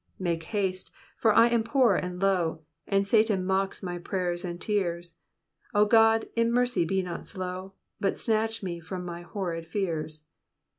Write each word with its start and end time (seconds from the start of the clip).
Make 0.17 0.41
haste, 0.45 0.89
for 1.15 1.31
I 1.35 1.49
am 1.49 1.61
poor 1.61 1.95
and 1.95 2.19
low; 2.19 2.61
And 2.87 3.05
Satan 3.05 3.45
mocks 3.45 3.83
my 3.83 3.99
prayers 3.99 4.43
and 4.43 4.59
tears; 4.59 5.19
O 5.75 5.85
God, 5.85 6.27
In 6.35 6.51
mercy 6.51 6.85
be 6.85 7.03
not 7.03 7.23
slow. 7.23 7.73
But 7.99 8.17
snatch 8.17 8.63
mc 8.63 8.81
from 8.81 9.07
ray 9.07 9.21
horrid 9.21 9.67
fears. 9.67 10.29